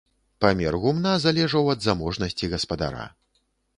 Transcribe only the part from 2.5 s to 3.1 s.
гаспадара.